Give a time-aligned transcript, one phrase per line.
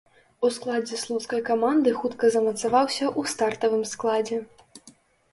[0.47, 4.41] У складзе слуцкай каманды хутка замацаваўся ў стартавым складзе.